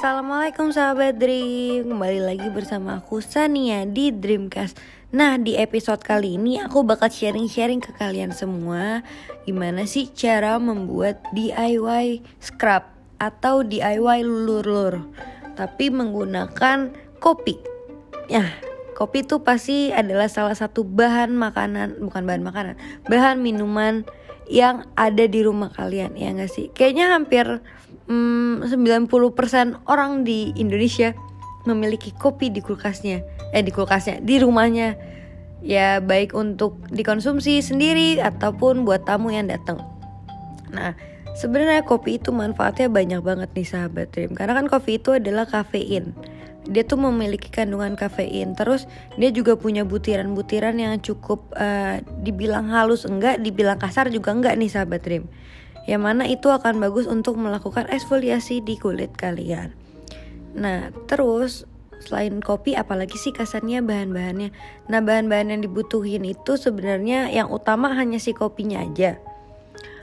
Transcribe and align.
Assalamualaikum 0.00 0.72
sahabat 0.72 1.20
Dream. 1.20 1.92
Kembali 1.92 2.24
lagi 2.24 2.48
bersama 2.48 3.04
aku 3.04 3.20
Sania 3.20 3.84
di 3.84 4.08
Dreamcast. 4.08 4.80
Nah 5.12 5.36
di 5.36 5.60
episode 5.60 6.00
kali 6.00 6.40
ini 6.40 6.56
aku 6.56 6.88
bakal 6.88 7.12
sharing-sharing 7.12 7.84
ke 7.84 7.92
kalian 8.00 8.32
semua 8.32 9.04
Gimana 9.44 9.84
sih 9.84 10.08
cara 10.08 10.56
membuat 10.56 11.20
DIY 11.36 12.24
scrub 12.40 12.88
Atau 13.20 13.60
DIY 13.60 14.24
lulur-lulur 14.24 15.04
Tapi 15.52 15.92
menggunakan 15.92 16.96
kopi. 17.20 17.60
Ya 18.24 18.56
kopi 18.96 19.20
itu 19.20 19.44
pasti 19.44 19.92
adalah 19.92 20.32
salah 20.32 20.56
satu 20.56 20.80
bahan 20.80 21.36
makanan 21.36 22.00
Bukan 22.00 22.24
bahan 22.24 22.40
makanan 22.40 22.80
Bahan 23.04 23.36
minuman 23.44 24.08
yang 24.48 24.88
ada 24.96 25.28
di 25.28 25.44
rumah 25.44 25.68
kalian 25.70 26.16
ya 26.16 26.32
gak 26.32 26.48
sih? 26.48 26.72
Kayaknya 26.72 27.12
hampir 27.12 27.60
hmm, 28.10 28.66
90% 28.66 29.86
orang 29.86 30.26
di 30.26 30.50
Indonesia 30.58 31.14
memiliki 31.64 32.10
kopi 32.10 32.50
di 32.50 32.58
kulkasnya 32.58 33.22
eh 33.54 33.62
di 33.62 33.70
kulkasnya 33.70 34.18
di 34.20 34.42
rumahnya. 34.42 34.98
Ya 35.60 36.00
baik 36.00 36.32
untuk 36.32 36.80
dikonsumsi 36.88 37.60
sendiri 37.60 38.16
ataupun 38.16 38.88
buat 38.88 39.04
tamu 39.04 39.28
yang 39.28 39.52
datang. 39.52 39.76
Nah 40.72 40.96
sebenarnya 41.36 41.84
kopi 41.84 42.16
itu 42.16 42.32
manfaatnya 42.32 42.88
banyak 42.88 43.20
banget 43.20 43.52
nih 43.52 43.68
sahabat 43.68 44.08
Dream. 44.08 44.32
Karena 44.32 44.56
kan 44.56 44.72
kopi 44.72 44.96
itu 44.96 45.12
adalah 45.20 45.44
kafein. 45.44 46.16
Dia 46.64 46.80
tuh 46.88 46.96
memiliki 46.96 47.52
kandungan 47.52 47.92
kafein. 47.92 48.56
Terus 48.56 48.88
dia 49.20 49.28
juga 49.28 49.60
punya 49.60 49.84
butiran-butiran 49.84 50.80
yang 50.80 50.96
cukup 51.04 51.52
uh, 51.60 52.00
dibilang 52.24 52.72
halus 52.72 53.04
enggak 53.04 53.44
dibilang 53.44 53.76
kasar 53.76 54.08
juga 54.08 54.32
enggak 54.32 54.56
nih 54.56 54.72
sahabat 54.72 55.04
Dream 55.04 55.28
yang 55.90 56.06
mana 56.06 56.22
itu 56.22 56.46
akan 56.46 56.78
bagus 56.78 57.10
untuk 57.10 57.34
melakukan 57.34 57.90
eksfoliasi 57.90 58.62
di 58.62 58.78
kulit 58.78 59.10
kalian. 59.18 59.74
Nah, 60.54 60.94
terus 61.10 61.66
selain 61.98 62.38
kopi 62.38 62.78
apalagi 62.78 63.18
sih 63.18 63.34
kasarnya 63.34 63.82
bahan-bahannya. 63.82 64.54
Nah, 64.86 65.00
bahan-bahan 65.02 65.50
yang 65.50 65.66
dibutuhin 65.66 66.22
itu 66.22 66.54
sebenarnya 66.54 67.34
yang 67.34 67.50
utama 67.50 67.90
hanya 67.90 68.22
si 68.22 68.30
kopinya 68.30 68.86
aja. 68.86 69.18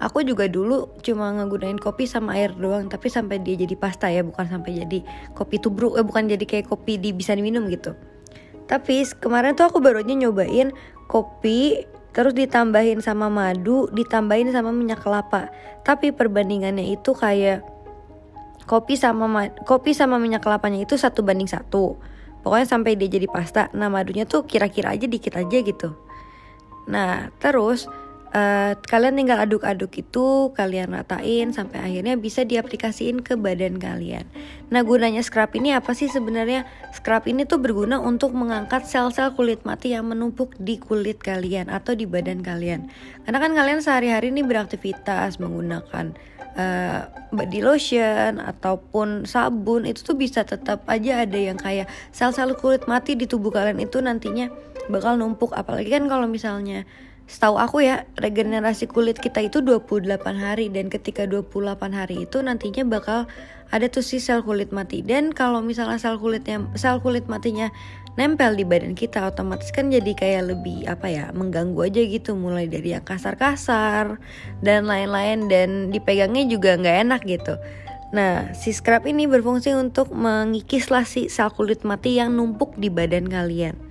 Aku 0.00 0.20
juga 0.24 0.48
dulu 0.48 0.92
cuma 1.00 1.32
ngegunain 1.32 1.76
kopi 1.76 2.08
sama 2.08 2.36
air 2.36 2.52
doang, 2.56 2.88
tapi 2.88 3.08
sampai 3.08 3.40
dia 3.40 3.56
jadi 3.56 3.76
pasta 3.76 4.08
ya, 4.08 4.20
bukan 4.20 4.48
sampai 4.48 4.84
jadi 4.84 5.04
kopi 5.36 5.60
tubruk, 5.60 5.96
eh 5.96 6.04
bukan 6.04 6.28
jadi 6.28 6.44
kayak 6.44 6.72
kopi 6.72 6.96
di 6.96 7.12
bisa 7.12 7.36
diminum 7.36 7.68
gitu. 7.68 7.96
Tapi 8.64 9.04
kemarin 9.20 9.56
tuh 9.56 9.68
aku 9.68 9.80
baru 9.80 10.00
aja 10.00 10.12
nyobain 10.12 10.72
kopi 11.08 11.84
terus 12.10 12.34
ditambahin 12.34 12.98
sama 13.02 13.30
madu, 13.30 13.86
ditambahin 13.94 14.50
sama 14.50 14.74
minyak 14.74 15.02
kelapa. 15.02 15.50
Tapi 15.86 16.10
perbandingannya 16.10 16.94
itu 16.94 17.14
kayak 17.14 17.62
kopi 18.66 18.94
sama 18.94 19.50
kopi 19.66 19.94
sama 19.96 20.18
minyak 20.22 20.42
kelapanya 20.46 20.82
itu 20.82 20.94
satu 20.98 21.22
banding 21.26 21.50
satu. 21.50 21.98
Pokoknya 22.40 22.66
sampai 22.66 22.96
dia 22.96 23.08
jadi 23.10 23.28
pasta. 23.28 23.68
Nah 23.76 23.92
madunya 23.92 24.24
tuh 24.24 24.48
kira-kira 24.48 24.96
aja 24.96 25.04
dikit 25.04 25.36
aja 25.36 25.58
gitu. 25.60 25.94
Nah 26.88 27.28
terus 27.38 27.86
uh, 28.34 28.72
kalian 28.78 29.18
tinggal 29.18 29.38
aduk-aduk 29.42 29.92
itu 29.98 30.54
kalian 30.54 30.94
ratain 30.94 31.50
sampai 31.50 31.82
akhirnya 31.82 32.14
bisa 32.18 32.46
diaplikasiin 32.46 33.22
ke 33.22 33.34
badan 33.34 33.78
kalian. 33.78 34.26
Nah 34.70 34.82
gunanya 34.86 35.22
scrub 35.22 35.50
ini 35.58 35.74
apa 35.74 35.94
sih 35.94 36.06
sebenarnya? 36.06 36.66
Scrub 36.94 37.26
ini 37.26 37.46
tuh 37.46 37.58
berguna 37.58 37.98
untuk 37.98 38.34
mengangkat 38.34 38.86
sel-sel 38.86 39.34
kulit 39.34 39.62
mati 39.66 39.94
yang 39.94 40.06
menumpuk 40.06 40.54
di 40.58 40.78
kulit 40.78 41.18
kalian 41.22 41.68
atau 41.70 41.94
di 41.94 42.06
badan 42.06 42.42
kalian. 42.42 42.90
Karena 43.26 43.38
kan 43.38 43.52
kalian 43.54 43.80
sehari-hari 43.82 44.30
ini 44.30 44.46
beraktivitas 44.46 45.42
menggunakan 45.42 46.14
uh, 46.54 47.00
body 47.30 47.60
lotion 47.62 48.42
ataupun 48.42 49.26
sabun 49.26 49.86
itu 49.86 50.02
tuh 50.02 50.16
bisa 50.18 50.42
tetap 50.42 50.86
aja 50.86 51.22
ada 51.26 51.38
yang 51.38 51.58
kayak 51.58 51.86
sel-sel 52.10 52.54
kulit 52.58 52.86
mati 52.90 53.14
di 53.14 53.26
tubuh 53.26 53.54
kalian 53.54 53.78
itu 53.82 54.02
nantinya 54.02 54.50
bakal 54.90 55.14
numpuk 55.14 55.54
apalagi 55.54 55.92
kan 55.92 56.10
kalau 56.10 56.26
misalnya 56.26 56.82
setahu 57.30 57.62
aku 57.62 57.86
ya 57.86 58.10
regenerasi 58.18 58.90
kulit 58.90 59.22
kita 59.22 59.38
itu 59.46 59.62
28 59.62 60.18
hari. 60.34 60.66
Dan 60.66 60.90
ketika 60.90 61.30
28 61.30 61.94
hari 61.94 62.26
itu 62.26 62.42
nantinya 62.42 62.82
bakal 62.82 63.30
ada 63.70 63.86
tuh 63.86 64.02
si 64.02 64.18
sel 64.18 64.42
kulit 64.42 64.74
mati. 64.74 65.06
Dan 65.06 65.30
kalau 65.30 65.62
misalnya 65.62 66.02
sel 66.02 66.18
kulitnya 66.18 66.66
sel 66.74 66.98
kulit 66.98 67.30
matinya 67.30 67.70
nempel 68.18 68.58
di 68.58 68.66
badan 68.66 68.98
kita 68.98 69.30
otomatis 69.30 69.70
kan 69.70 69.94
jadi 69.94 70.10
kayak 70.18 70.50
lebih 70.50 70.90
apa 70.90 71.06
ya 71.06 71.24
mengganggu 71.30 71.86
aja 71.86 72.02
gitu. 72.02 72.34
Mulai 72.34 72.66
dari 72.66 72.98
yang 72.98 73.06
kasar-kasar 73.06 74.18
dan 74.58 74.90
lain-lain. 74.90 75.46
Dan 75.46 75.94
dipegangnya 75.94 76.50
juga 76.50 76.74
nggak 76.74 76.98
enak 77.06 77.22
gitu. 77.30 77.54
Nah, 78.10 78.50
si 78.58 78.74
scrub 78.74 79.06
ini 79.06 79.30
berfungsi 79.30 79.70
untuk 79.78 80.10
mengikis 80.10 80.90
lah 80.90 81.06
si 81.06 81.30
sel 81.30 81.54
kulit 81.54 81.86
mati 81.86 82.18
yang 82.18 82.34
numpuk 82.34 82.74
di 82.74 82.90
badan 82.90 83.30
kalian. 83.30 83.89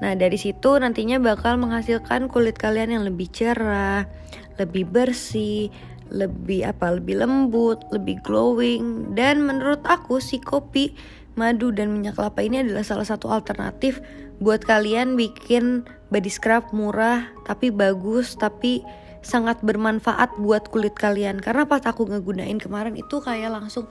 Nah, 0.00 0.16
dari 0.16 0.40
situ 0.40 0.80
nantinya 0.80 1.20
bakal 1.20 1.60
menghasilkan 1.60 2.32
kulit 2.32 2.56
kalian 2.56 2.96
yang 2.96 3.04
lebih 3.04 3.28
cerah, 3.28 4.08
lebih 4.56 4.88
bersih, 4.88 5.68
lebih 6.08 6.66
apa? 6.66 6.96
lebih 6.96 7.20
lembut, 7.20 7.84
lebih 7.92 8.18
glowing 8.24 9.12
dan 9.12 9.44
menurut 9.44 9.84
aku 9.84 10.18
si 10.18 10.40
kopi, 10.40 10.96
madu 11.38 11.70
dan 11.70 11.94
minyak 11.94 12.18
kelapa 12.18 12.42
ini 12.42 12.64
adalah 12.64 12.82
salah 12.82 13.06
satu 13.06 13.30
alternatif 13.30 14.02
buat 14.40 14.64
kalian 14.64 15.14
bikin 15.14 15.84
body 16.08 16.32
scrub 16.32 16.64
murah 16.72 17.28
tapi 17.44 17.68
bagus 17.68 18.34
tapi 18.34 18.82
sangat 19.20 19.60
bermanfaat 19.60 20.40
buat 20.40 20.72
kulit 20.72 20.96
kalian 20.96 21.44
karena 21.44 21.68
pas 21.68 21.84
aku 21.84 22.08
ngegunain 22.08 22.56
kemarin 22.56 22.96
itu 22.96 23.20
kayak 23.20 23.52
langsung 23.52 23.84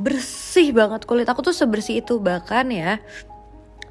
bersih 0.00 0.72
banget 0.72 1.04
kulit 1.04 1.28
aku 1.28 1.44
tuh 1.44 1.52
sebersih 1.52 2.00
itu 2.00 2.16
bahkan 2.16 2.72
ya 2.72 2.96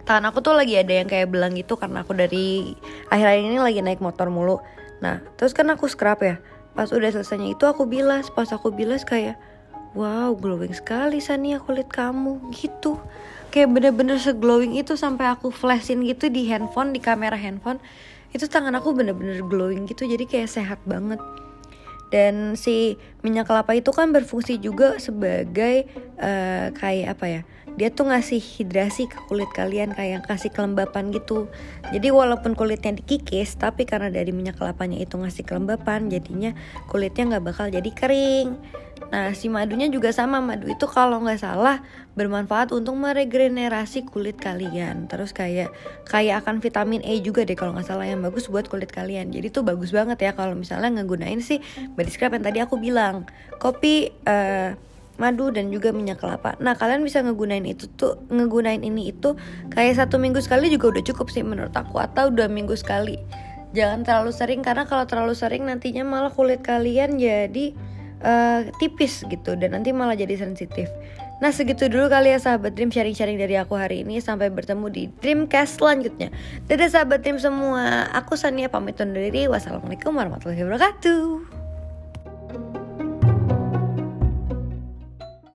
tangan 0.10 0.34
aku 0.34 0.42
tuh 0.42 0.58
lagi 0.58 0.74
ada 0.74 0.90
yang 0.90 1.06
kayak 1.06 1.30
belang 1.30 1.54
gitu 1.54 1.78
karena 1.78 2.02
aku 2.02 2.18
dari 2.18 2.74
akhir-akhir 3.14 3.46
ini 3.46 3.62
lagi 3.62 3.86
naik 3.86 4.02
motor 4.02 4.34
mulu. 4.34 4.58
Nah 5.06 5.22
terus 5.38 5.54
kan 5.54 5.70
aku 5.70 5.86
scrub 5.86 6.18
ya. 6.26 6.42
Pas 6.74 6.90
udah 6.90 7.14
selesainya 7.14 7.54
itu 7.54 7.70
aku 7.70 7.86
bilas 7.86 8.34
pas 8.34 8.50
aku 8.50 8.74
bilas 8.74 9.06
kayak 9.06 9.38
wow 9.94 10.34
glowing 10.34 10.74
sekali 10.74 11.22
Sania 11.22 11.62
kulit 11.62 11.94
kamu 11.94 12.42
gitu. 12.58 12.98
Kayak 13.54 13.70
bener-bener 13.70 14.18
seglowing 14.18 14.82
itu 14.82 14.98
sampai 14.98 15.30
aku 15.30 15.54
flashin 15.54 16.02
gitu 16.02 16.26
di 16.34 16.50
handphone 16.50 16.90
di 16.90 16.98
kamera 16.98 17.38
handphone. 17.38 17.78
Itu 18.34 18.50
tangan 18.50 18.74
aku 18.82 18.98
bener-bener 18.98 19.46
glowing 19.46 19.86
gitu 19.86 20.10
jadi 20.10 20.26
kayak 20.26 20.50
sehat 20.50 20.82
banget 20.90 21.22
dan 22.10 22.58
si 22.58 22.98
minyak 23.22 23.50
kelapa 23.50 23.78
itu 23.78 23.94
kan 23.94 24.10
berfungsi 24.10 24.58
juga 24.58 24.98
sebagai 24.98 25.86
uh, 26.18 26.74
kayak 26.74 27.08
apa 27.18 27.26
ya 27.30 27.42
dia 27.80 27.88
tuh 27.94 28.12
ngasih 28.12 28.44
hidrasi 28.44 29.08
ke 29.08 29.20
kulit 29.32 29.48
kalian 29.56 29.96
kayak 29.96 30.28
kasih 30.28 30.52
kelembapan 30.52 31.16
gitu. 31.16 31.48
Jadi 31.96 32.12
walaupun 32.12 32.52
kulitnya 32.52 33.00
dikikis 33.00 33.56
tapi 33.56 33.88
karena 33.88 34.12
dari 34.12 34.36
minyak 34.36 34.60
kelapanya 34.60 35.00
itu 35.00 35.16
ngasih 35.16 35.48
kelembapan 35.48 36.12
jadinya 36.12 36.52
kulitnya 36.92 37.38
nggak 37.38 37.46
bakal 37.48 37.72
jadi 37.72 37.88
kering. 37.96 38.60
Nah 39.10 39.32
si 39.32 39.48
madunya 39.48 39.88
juga 39.88 40.12
sama. 40.12 40.44
Madu 40.44 40.68
itu 40.68 40.86
kalau 40.92 41.24
nggak 41.24 41.40
salah 41.40 41.80
bermanfaat 42.20 42.76
untuk 42.76 43.00
meregenerasi 43.00 44.04
kulit 44.04 44.36
kalian. 44.36 45.08
Terus 45.08 45.32
kayak 45.32 45.72
kayak 46.04 46.44
akan 46.44 46.60
vitamin 46.60 47.00
E 47.08 47.24
juga 47.24 47.48
deh 47.48 47.56
kalau 47.56 47.72
nggak 47.74 47.88
salah 47.88 48.06
yang 48.06 48.20
bagus 48.20 48.52
buat 48.52 48.68
kulit 48.68 48.92
kalian. 48.92 49.32
Jadi 49.32 49.56
tuh 49.56 49.64
bagus 49.64 49.96
banget 49.96 50.20
ya 50.20 50.32
kalau 50.36 50.54
misalnya 50.54 51.00
ngegunain 51.00 51.40
sih 51.40 51.64
scrub 52.08 52.32
yang 52.32 52.46
tadi 52.48 52.64
aku 52.64 52.80
bilang 52.80 53.28
kopi 53.60 54.08
uh, 54.24 54.72
madu 55.20 55.52
dan 55.52 55.68
juga 55.68 55.92
minyak 55.92 56.24
kelapa. 56.24 56.56
Nah 56.64 56.80
kalian 56.80 57.04
bisa 57.04 57.20
ngegunain 57.20 57.68
itu 57.68 57.92
tuh 58.00 58.16
ngegunain 58.32 58.80
ini 58.80 59.12
itu 59.12 59.36
kayak 59.76 60.00
satu 60.00 60.16
minggu 60.16 60.40
sekali 60.40 60.72
juga 60.72 60.96
udah 60.96 61.04
cukup 61.04 61.28
sih 61.28 61.44
menurut 61.44 61.76
aku 61.76 62.00
atau 62.00 62.32
dua 62.32 62.48
minggu 62.48 62.74
sekali. 62.80 63.20
Jangan 63.76 64.08
terlalu 64.08 64.32
sering 64.34 64.64
karena 64.64 64.88
kalau 64.88 65.06
terlalu 65.06 65.36
sering 65.36 65.68
nantinya 65.68 66.02
malah 66.08 66.32
kulit 66.34 66.64
kalian 66.64 67.20
jadi 67.20 67.76
uh, 68.24 68.66
tipis 68.80 69.28
gitu 69.28 69.60
dan 69.60 69.76
nanti 69.76 69.92
malah 69.92 70.16
jadi 70.16 70.40
sensitif. 70.40 70.88
Nah 71.40 71.56
segitu 71.56 71.88
dulu 71.88 72.12
kali 72.12 72.36
ya 72.36 72.40
sahabat 72.40 72.76
Dream 72.76 72.92
sharing-sharing 72.92 73.40
dari 73.40 73.56
aku 73.56 73.80
hari 73.80 74.04
ini 74.04 74.20
Sampai 74.20 74.52
bertemu 74.52 74.92
di 74.92 75.04
Dreamcast 75.24 75.80
selanjutnya 75.80 76.36
Dadah 76.68 76.92
sahabat 76.92 77.24
Dream 77.24 77.40
semua 77.40 78.12
Aku 78.12 78.36
Sania 78.36 78.68
pamit 78.68 79.00
undur 79.00 79.24
diri 79.24 79.48
Wassalamualaikum 79.48 80.12
warahmatullahi 80.20 80.68
wabarakatuh 80.68 81.59